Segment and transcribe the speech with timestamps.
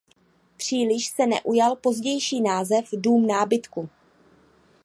[0.57, 3.89] Příliš se neujal pozdější název "Dům nábytku".